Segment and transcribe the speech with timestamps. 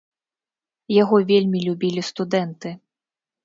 [1.01, 2.69] Яго вельмі любілі студэнты.